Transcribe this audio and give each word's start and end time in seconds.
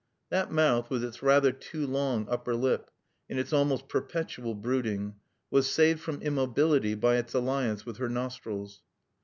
That 0.31 0.51
mouth 0.51 0.89
with 0.89 1.03
its 1.03 1.21
rather 1.21 1.51
too 1.51 1.85
long 1.85 2.27
upper 2.27 2.55
lip 2.55 2.89
and 3.29 3.37
its 3.37 3.53
almost 3.53 3.87
perpetual 3.87 4.55
brooding 4.55 5.17
was 5.51 5.69
saved 5.69 5.99
from 5.99 6.23
immobility 6.23 6.95
by 6.95 7.17
its 7.17 7.35
alliance 7.35 7.85
with 7.85 7.97
her 7.97 8.09
nostrils. 8.09 8.81